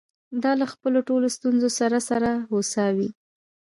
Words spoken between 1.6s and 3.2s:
سره سره هوسا وې.